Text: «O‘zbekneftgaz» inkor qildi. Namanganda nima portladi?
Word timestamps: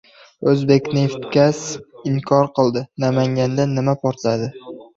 «O‘zbekneftgaz» 0.53 1.59
inkor 2.13 2.49
qildi. 2.57 2.85
Namanganda 3.07 3.71
nima 3.77 3.99
portladi? 4.05 4.53